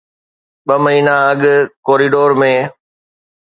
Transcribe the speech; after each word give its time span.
ٻه 0.67 0.75
مهينا 0.83 1.15
اڳ 1.31 1.41
ڪوريڊور 1.85 2.29
۾ 2.41 2.53